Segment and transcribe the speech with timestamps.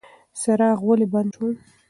[0.39, 1.47] څراغ ولې بند شو؟